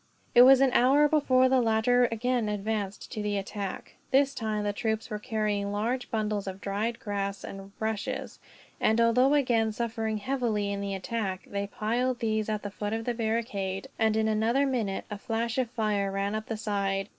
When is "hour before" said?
0.73-1.47